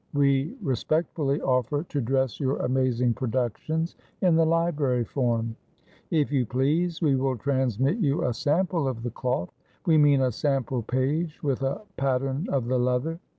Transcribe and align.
We 0.15 0.55
respectfully 0.63 1.41
offer 1.41 1.83
to 1.83 2.01
dress 2.01 2.39
your 2.39 2.57
amazing 2.61 3.13
productions 3.13 3.95
in 4.21 4.35
the 4.35 4.47
library 4.47 5.03
form. 5.05 5.55
If 6.09 6.31
you 6.31 6.43
please, 6.43 7.03
we 7.03 7.15
will 7.15 7.37
transmit 7.37 7.99
you 7.99 8.23
a 8.25 8.33
sample 8.33 8.87
of 8.87 9.03
the 9.03 9.11
cloth 9.11 9.51
we 9.85 9.99
mean 9.99 10.21
a 10.21 10.31
sample 10.31 10.81
page, 10.81 11.37
with 11.43 11.61
a 11.61 11.83
pattern 11.97 12.47
of 12.51 12.65
the 12.65 12.79
leather. 12.79 13.19